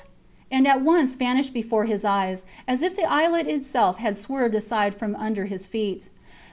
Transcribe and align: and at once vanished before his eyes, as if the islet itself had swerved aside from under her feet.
and 0.49 0.65
at 0.67 0.81
once 0.81 1.13
vanished 1.13 1.53
before 1.53 1.85
his 1.85 2.03
eyes, 2.03 2.43
as 2.67 2.81
if 2.81 2.95
the 2.95 3.05
islet 3.07 3.45
itself 3.45 3.97
had 3.97 4.17
swerved 4.17 4.55
aside 4.55 4.95
from 4.95 5.15
under 5.15 5.45
her 5.45 5.59
feet. 5.59 6.09